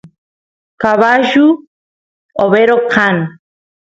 cabullu 0.81 1.47
overo 2.43 2.77
kan 2.93 3.15